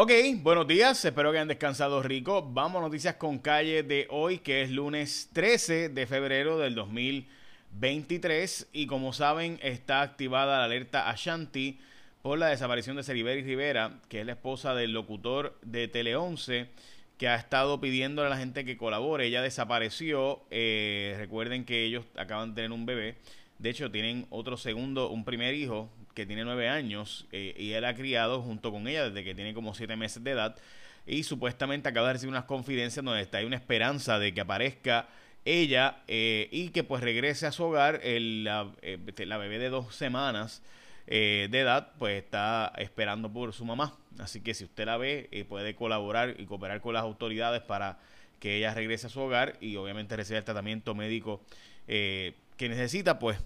[0.00, 0.12] Ok,
[0.44, 2.48] buenos días, espero que hayan descansado rico.
[2.52, 8.68] Vamos noticias con calle de hoy, que es lunes 13 de febrero del 2023.
[8.72, 11.80] Y como saben, está activada la alerta Ashanti
[12.22, 16.68] por la desaparición de Ceriberi Rivera, que es la esposa del locutor de Tele 11,
[17.18, 19.26] que ha estado pidiéndole a la gente que colabore.
[19.26, 20.42] Ella desapareció.
[20.52, 23.16] Eh, recuerden que ellos acaban de tener un bebé.
[23.58, 27.84] De hecho, tienen otro segundo, un primer hijo que tiene nueve años eh, y él
[27.84, 30.56] ha criado junto con ella desde que tiene como siete meses de edad
[31.06, 35.08] y supuestamente acaba de recibir unas confidencias donde está hay una esperanza de que aparezca
[35.44, 39.70] ella eh, y que pues regrese a su hogar el, la, eh, la, bebé de
[39.70, 40.62] dos semanas
[41.06, 43.96] de edad pues está esperando por su mamá.
[44.18, 47.98] Así que si usted la ve puede colaborar y cooperar con las autoridades para
[48.40, 51.40] que ella regrese a su hogar y obviamente reciba el tratamiento médico
[52.58, 53.38] que necesita pues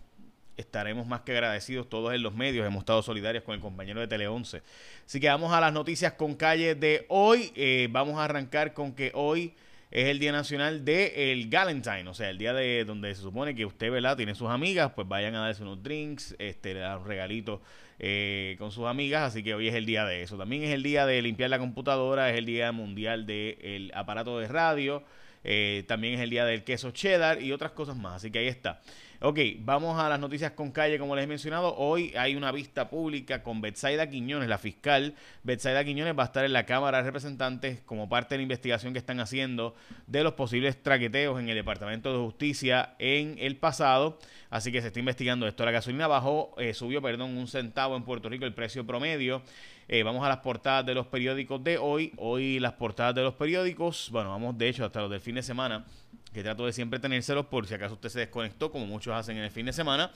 [0.56, 2.66] estaremos más que agradecidos todos en los medios.
[2.66, 4.62] Hemos estado solidarios con el compañero de Tele 11.
[5.06, 7.52] Así que vamos a las noticias con calle de hoy.
[7.54, 9.54] Eh, vamos a arrancar con que hoy
[9.90, 13.54] es el Día Nacional del el Galentine, o sea, el día de donde se supone
[13.54, 14.16] que usted, ¿verdad?
[14.16, 17.60] Tiene sus amigas, pues vayan a darse unos drinks, este, le un regalito
[17.98, 20.38] eh, con sus amigas, así que hoy es el día de eso.
[20.38, 24.48] También es el día de limpiar la computadora, es el día mundial del aparato de
[24.48, 25.04] radio,
[25.44, 28.48] eh, también es el día del queso cheddar y otras cosas más, así que ahí
[28.48, 28.80] está.
[29.24, 31.76] Ok, vamos a las noticias con calle, como les he mencionado.
[31.76, 35.14] Hoy hay una vista pública con Betsaida Quiñones, la fiscal.
[35.44, 38.92] Betsaida Quiñones va a estar en la Cámara de Representantes como parte de la investigación
[38.92, 39.76] que están haciendo
[40.08, 44.18] de los posibles traqueteos en el Departamento de Justicia en el pasado.
[44.50, 45.64] Así que se está investigando esto.
[45.64, 49.42] La gasolina bajó, eh, subió, perdón, un centavo en Puerto Rico el precio promedio.
[49.86, 52.12] Eh, vamos a las portadas de los periódicos de hoy.
[52.16, 55.44] Hoy las portadas de los periódicos, bueno, vamos de hecho hasta los del fin de
[55.44, 55.84] semana
[56.32, 59.44] que trato de siempre tenérselos por si acaso usted se desconectó, como muchos hacen en
[59.44, 60.10] el fin de semana.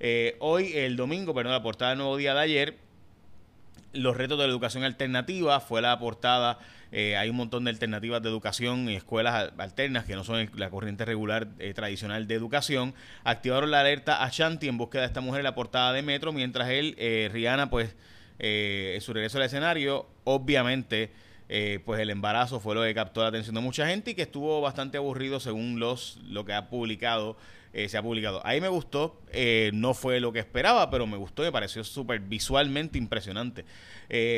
[0.00, 2.78] Eh, hoy, el domingo, perdón, la portada del nuevo día de ayer,
[3.92, 6.58] los retos de la educación alternativa, fue la portada,
[6.90, 10.70] eh, hay un montón de alternativas de educación y escuelas alternas que no son la
[10.70, 12.94] corriente regular eh, tradicional de educación.
[13.22, 16.32] Activaron la alerta a Shanti en búsqueda de esta mujer en la portada de Metro,
[16.32, 16.96] mientras él,
[17.32, 17.94] Rihanna, pues,
[18.38, 21.12] en su regreso al escenario, obviamente
[21.54, 24.22] eh, pues el embarazo fue lo que captó la atención de mucha gente y que
[24.22, 27.36] estuvo bastante aburrido según los lo que ha publicado
[27.74, 28.40] eh, se ha publicado.
[28.46, 32.20] Ahí me gustó, eh, no fue lo que esperaba, pero me gustó, me pareció súper
[32.20, 33.66] visualmente impresionante.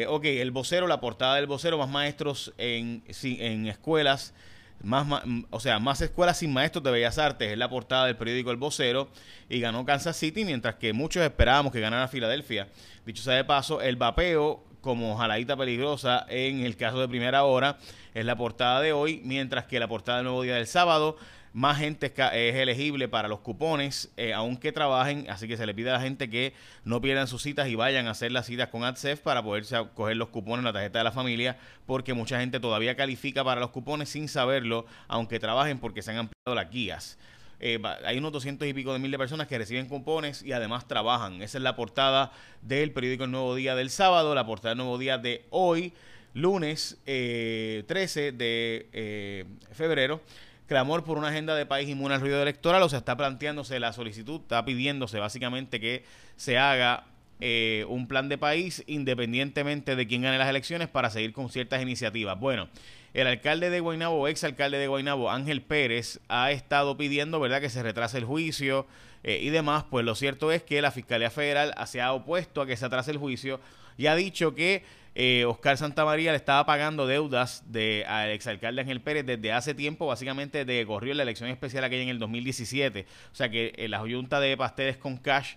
[0.09, 4.35] ok, el vocero, la portada del vocero, más maestros en, en escuelas
[4.83, 8.51] más, o sea, más escuelas sin maestros de bellas artes es la portada del periódico
[8.51, 9.09] El Vocero
[9.49, 12.69] y ganó Kansas City, mientras que muchos esperábamos que ganara Filadelfia.
[13.07, 17.79] Dicho sea de paso, el vapeo como jaladita peligrosa en el caso de primera hora
[18.13, 21.17] es la portada de hoy, mientras que la portada del nuevo día del sábado
[21.55, 25.89] más gente es elegible para los cupones, eh, aunque trabajen, así que se le pide
[25.89, 26.53] a la gente que
[26.85, 30.19] no pierdan sus citas y vayan a hacer las citas con AdSef para poderse coger
[30.19, 31.57] los cupones en la tarjeta de la familia,
[31.87, 36.19] porque mucha gente todavía califica para los cupones sin saberlo, aunque trabajen porque se han
[36.19, 37.19] ampliado las guías.
[37.61, 40.87] Eh, hay unos 200 y pico de mil de personas que reciben cupones y además
[40.87, 41.43] trabajan.
[41.43, 42.33] Esa es la portada
[42.63, 45.93] del periódico El Nuevo Día del sábado, la portada del Nuevo Día de hoy,
[46.35, 47.85] lunes 13 eh,
[48.33, 50.21] de eh, febrero.
[50.67, 53.93] Clamor por una agenda de país inmune al ruido electoral, o sea, está planteándose la
[53.93, 56.05] solicitud, está pidiéndose básicamente que
[56.37, 57.05] se haga
[57.41, 62.39] un plan de país independientemente de quién gane las elecciones para seguir con ciertas iniciativas.
[62.39, 62.69] Bueno,
[63.15, 67.71] el alcalde de Guaynabo, ex alcalde de Guaynabo, Ángel Pérez, ha estado pidiendo, ¿verdad?, que
[67.71, 68.89] se retrase el juicio
[69.23, 69.85] eh, y demás.
[69.89, 73.13] Pues lo cierto es que la Fiscalía Federal se ha opuesto a que se atrase
[73.13, 73.61] el juicio
[73.97, 74.83] y ha dicho que
[75.15, 80.07] eh, Oscar Santamaría le estaba pagando deudas de, al exalcalde Ángel Pérez desde hace tiempo,
[80.07, 83.07] básicamente de corrió la elección especial aquella en el 2017.
[83.33, 85.55] O sea que eh, la Junta de Pasteles con Cash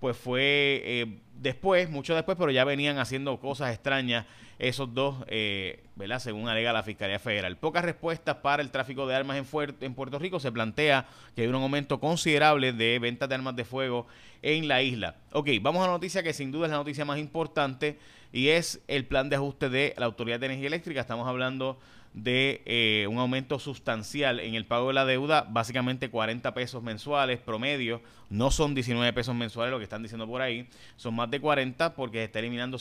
[0.00, 4.26] pues fue eh, después, mucho después, pero ya venían haciendo cosas extrañas
[4.58, 6.18] esos dos, eh, ¿verdad?
[6.18, 7.56] Según alega la Fiscalía Federal.
[7.56, 10.38] Pocas respuestas para el tráfico de armas en, en Puerto Rico.
[10.38, 14.06] Se plantea que hay un aumento considerable de ventas de armas de fuego
[14.42, 15.16] en la isla.
[15.32, 17.98] Ok, vamos a la noticia que sin duda es la noticia más importante
[18.32, 21.00] y es el plan de ajuste de la Autoridad de Energía Eléctrica.
[21.00, 21.78] Estamos hablando
[22.12, 27.38] de eh, un aumento sustancial en el pago de la deuda, básicamente 40 pesos mensuales
[27.38, 31.40] promedio, no son 19 pesos mensuales lo que están diciendo por ahí, son más de
[31.40, 32.78] 40 porque se está eliminando,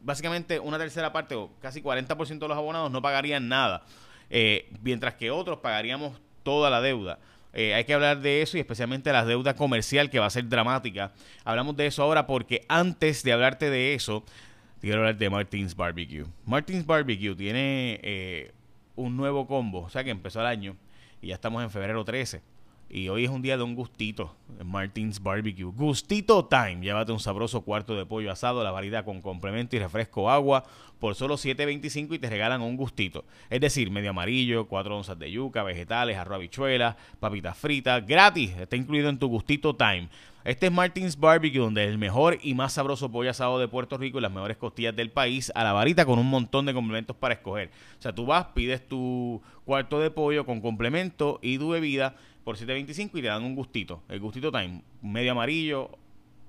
[0.00, 3.84] básicamente una tercera parte o casi 40% de los abonados no pagarían nada,
[4.30, 7.18] eh, mientras que otros pagaríamos toda la deuda.
[7.56, 10.48] Eh, hay que hablar de eso y especialmente la deuda comercial que va a ser
[10.48, 11.12] dramática.
[11.44, 14.24] Hablamos de eso ahora porque antes de hablarte de eso,
[14.84, 16.24] quiero hablar de Martins Barbecue.
[16.44, 18.52] Martins Barbecue tiene eh,
[18.96, 20.76] un nuevo combo, o sea que empezó el año
[21.22, 22.42] y ya estamos en febrero 13.
[22.90, 25.64] Y hoy es un día de un gustito Martins Barbecue.
[25.64, 26.82] Gustito Time.
[26.82, 30.64] Llévate un sabroso cuarto de pollo asado, la variedad con complemento y refresco agua
[31.00, 33.24] por solo $7.25 y te regalan un gustito.
[33.48, 38.54] Es decir, medio amarillo, 4 onzas de yuca, vegetales, arroz habichuelas, papitas fritas, gratis.
[38.58, 40.08] Está incluido en tu Gustito Time.
[40.44, 43.96] Este es Martins Barbecue, donde es el mejor y más sabroso pollo asado de Puerto
[43.96, 47.16] Rico y las mejores costillas del país a la varita con un montón de complementos
[47.16, 47.70] para escoger.
[47.98, 52.14] O sea, tú vas, pides tu cuarto de pollo con complemento y tu bebida
[52.44, 54.02] por 7.25 y te dan un gustito.
[54.06, 55.92] El gustito time, medio amarillo,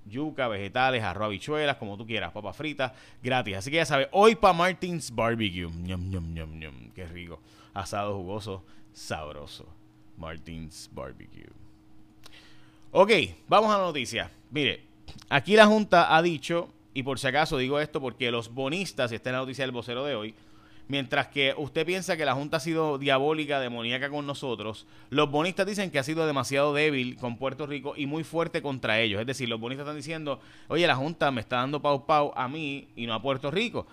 [0.05, 2.91] yuca, vegetales, arroz, habichuelas, como tú quieras, papas fritas,
[3.23, 3.55] gratis.
[3.55, 5.69] Así que ya sabes, hoy para Martins Barbecue.
[5.69, 6.91] Ñam, ñam, ñam, ñam.
[6.93, 7.39] Qué rico.
[7.73, 9.73] Asado jugoso, sabroso.
[10.17, 11.64] Martins Barbecue.
[12.97, 13.11] Ok,
[13.49, 14.31] vamos a la noticia.
[14.51, 14.85] Mire,
[15.27, 19.15] aquí la Junta ha dicho, y por si acaso digo esto porque los bonistas, y
[19.15, 20.33] esta es la noticia del vocero de hoy,
[20.87, 25.67] mientras que usted piensa que la Junta ha sido diabólica, demoníaca con nosotros, los bonistas
[25.67, 29.19] dicen que ha sido demasiado débil con Puerto Rico y muy fuerte contra ellos.
[29.19, 30.39] Es decir, los bonistas están diciendo,
[30.69, 33.87] oye, la Junta me está dando pau pau a mí y no a Puerto Rico.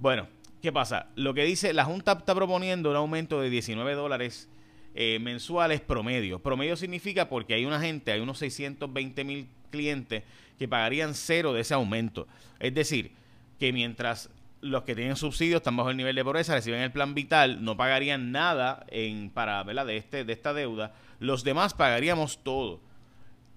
[0.00, 0.26] Bueno,
[0.60, 1.06] ¿qué pasa?
[1.14, 4.48] Lo que dice, la Junta está proponiendo un aumento de 19 dólares
[4.94, 6.40] eh, mensuales promedio.
[6.40, 10.24] Promedio significa porque hay una gente, hay unos 620 mil clientes
[10.58, 12.26] que pagarían cero de ese aumento.
[12.58, 13.12] Es decir,
[13.58, 17.14] que mientras los que tienen subsidios están bajo el nivel de pobreza, reciben el plan
[17.14, 19.64] vital, no pagarían nada en, para.
[19.64, 20.92] De, este, de esta deuda.
[21.18, 22.80] Los demás pagaríamos todo.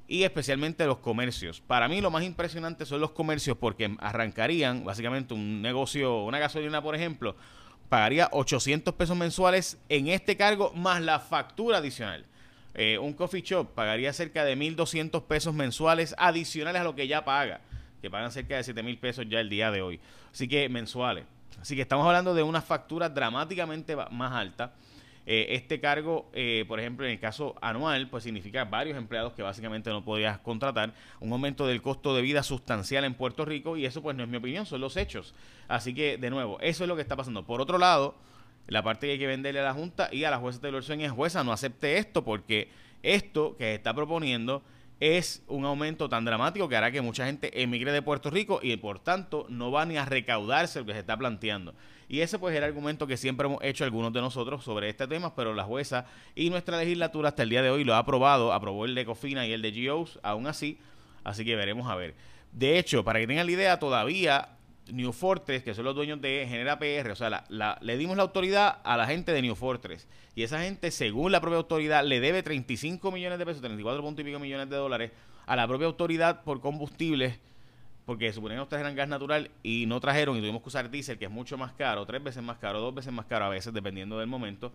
[0.08, 1.62] Y especialmente los comercios.
[1.62, 6.82] Para mí lo más impresionante son los comercios porque arrancarían básicamente un negocio, una gasolina
[6.82, 7.36] por ejemplo,
[7.90, 12.26] pagaría 800 pesos mensuales en este cargo más la factura adicional.
[12.76, 17.24] Eh, un coffee shop pagaría cerca de 1.200 pesos mensuales adicionales a lo que ya
[17.24, 17.62] paga,
[18.02, 20.00] que pagan cerca de 7.000 pesos ya el día de hoy.
[20.32, 21.26] Así que mensuales.
[21.62, 24.74] Así que estamos hablando de una factura dramáticamente más alta
[25.26, 29.42] eh, este cargo, eh, por ejemplo, en el caso anual, pues significa varios empleados que
[29.42, 33.86] básicamente no podrías contratar, un aumento del costo de vida sustancial en Puerto Rico y
[33.86, 35.34] eso pues no es mi opinión, son los hechos.
[35.68, 37.46] Así que, de nuevo, eso es lo que está pasando.
[37.46, 38.16] Por otro lado,
[38.68, 41.02] la parte que hay que venderle a la Junta y a la jueza Taylor Swain
[41.02, 42.70] es jueza, no acepte esto porque
[43.02, 44.62] esto que está proponiendo
[45.04, 48.78] es un aumento tan dramático que hará que mucha gente emigre de Puerto Rico y
[48.78, 51.76] por tanto no va ni a recaudarse lo que se está planteando.
[52.08, 55.06] Y ese pues es el argumento que siempre hemos hecho algunos de nosotros sobre este
[55.06, 56.06] tema, pero la jueza
[56.36, 59.46] y nuestra legislatura hasta el día de hoy lo ha aprobado, aprobó el de Cofina
[59.46, 60.80] y el de GOs, aún así,
[61.26, 62.16] así que veremos a ver.
[62.54, 64.53] De hecho, para que tengan la idea, todavía
[64.92, 67.46] New Fortress, que son los dueños de Genera PR, o sea,
[67.82, 70.08] le dimos la autoridad a la gente de New Fortress.
[70.36, 74.22] Y esa gente, según la propia autoridad, le debe 35 millones de pesos, 34 puntos
[74.22, 75.12] y pico millones de dólares
[75.46, 77.40] a la propia autoridad por combustibles,
[78.06, 81.26] porque suponían que trajeran gas natural y no trajeron y tuvimos que usar diésel, que
[81.26, 84.20] es mucho más caro, tres veces más caro, dos veces más caro a veces, dependiendo
[84.20, 84.74] del momento.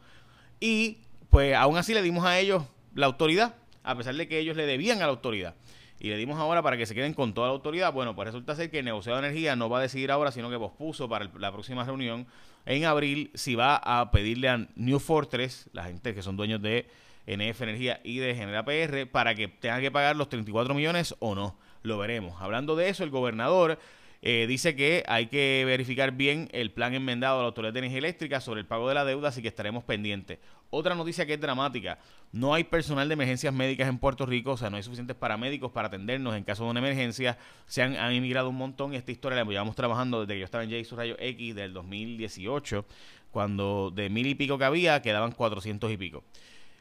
[0.61, 2.65] Y pues aún así le dimos a ellos
[2.95, 5.55] la autoridad, a pesar de que ellos le debían a la autoridad
[6.01, 7.93] y le dimos ahora para que se queden con toda la autoridad.
[7.93, 10.51] Bueno, pues resulta ser que el negociado de energía no va a decidir ahora, sino
[10.51, 12.27] que pospuso para la próxima reunión
[12.67, 16.87] en abril si va a pedirle a New Fortress, la gente que son dueños de
[17.27, 21.35] NF Energía y de Genera PR, para que tengan que pagar los 34 millones o
[21.35, 21.57] no.
[21.83, 22.41] Lo veremos.
[22.41, 23.79] Hablando de eso, el gobernador
[24.21, 27.99] eh, dice que hay que verificar bien el plan enmendado de la Autoridad de Energía
[27.99, 30.39] Eléctrica sobre el pago de la deuda, así que estaremos pendientes.
[30.71, 31.99] Otra noticia que es dramática,
[32.33, 35.71] no hay personal de emergencias médicas en Puerto Rico, o sea, no hay suficientes paramédicos
[35.71, 37.39] para atendernos en caso de una emergencia.
[37.67, 40.45] Se han, han inmigrado un montón y esta historia la llevamos trabajando desde que yo
[40.45, 42.85] estaba en J Rayo X del 2018,
[43.31, 46.25] cuando de mil y pico que había, quedaban cuatrocientos y pico.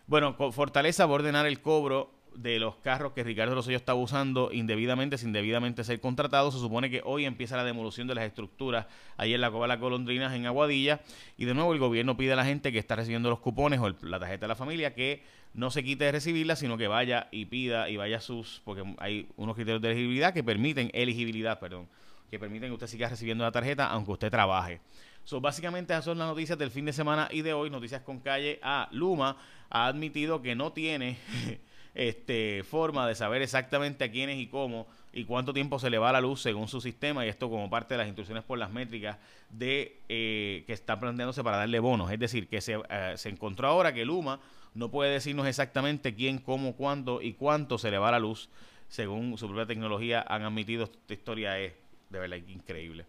[0.07, 4.51] Bueno, Fortaleza va a ordenar el cobro de los carros que Ricardo Rosselló está usando
[4.51, 6.51] indebidamente, sin debidamente ser contratado.
[6.51, 8.85] Se supone que hoy empieza la demolición de las estructuras
[9.17, 11.01] ahí en la Cova de las Golondrinas, en Aguadilla.
[11.37, 13.89] Y de nuevo el gobierno pide a la gente que está recibiendo los cupones o
[14.03, 17.45] la tarjeta de la familia que no se quite de recibirla, sino que vaya y
[17.45, 21.87] pida y vaya sus, porque hay unos criterios de elegibilidad que permiten, elegibilidad, perdón,
[22.29, 24.79] que permiten que usted siga recibiendo la tarjeta aunque usted trabaje.
[25.23, 27.69] So, básicamente esas son las noticias del fin de semana y de hoy.
[27.69, 29.35] Noticias con calle a Luma
[29.69, 31.17] ha admitido que no tiene
[31.97, 36.11] este, forma de saber exactamente a quiénes y cómo y cuánto tiempo se le va
[36.11, 39.17] la luz según su sistema y esto como parte de las instrucciones por las métricas
[39.49, 42.11] de eh, que está planteándose para darle bonos.
[42.11, 44.39] Es decir, que se, eh, se encontró ahora que Luma
[44.75, 48.47] no puede decirnos exactamente quién, cómo, cuándo y cuánto se le va la luz
[48.89, 50.83] según su propia tecnología han admitido.
[50.83, 51.73] Esta historia es
[52.11, 53.07] de verdad increíble.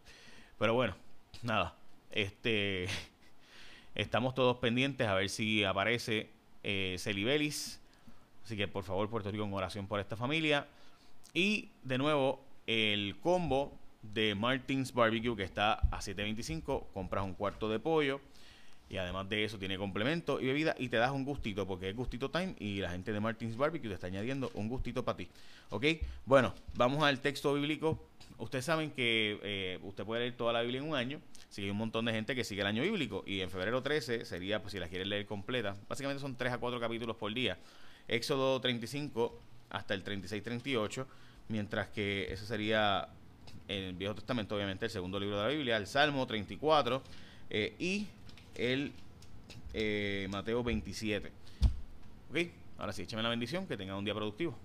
[0.59, 0.97] Pero bueno,
[1.43, 1.75] nada,
[2.11, 2.87] este
[3.95, 6.31] estamos todos pendientes a ver si aparece
[6.63, 7.83] eh, Celibelis
[8.49, 10.67] Así que por favor, Puerto Rico, en oración por esta familia.
[11.35, 16.87] Y de nuevo, el combo de Martins Barbecue que está a 7.25.
[16.95, 18.23] Compras un cuarto de pollo
[18.89, 21.95] Y además de eso tiene complemento y bebida y te das un gustito porque es
[21.95, 25.29] gustito time y la gente de Martins Barbecue te está añadiendo un gustito para ti.
[25.69, 25.85] ¿Ok?
[26.25, 28.03] Bueno, vamos al texto bíblico.
[28.39, 31.21] Ustedes saben que eh, usted puede leer toda la Biblia en un año.
[31.51, 34.25] Sí, hay un montón de gente que sigue el año bíblico y en febrero 13
[34.25, 37.59] sería, pues si la quiere leer completa, básicamente son 3 a 4 capítulos por día.
[38.09, 41.07] Éxodo 35 hasta el 36-38,
[41.49, 43.09] mientras que eso sería
[43.69, 47.03] en el Viejo Testamento, obviamente, el segundo libro de la Biblia, el Salmo 34
[47.51, 48.07] eh, y
[48.55, 48.93] el
[49.75, 51.31] eh, Mateo 27.
[52.31, 52.39] ¿Ok?
[52.79, 54.57] Ahora sí, écheme la bendición, que tengan un día productivo.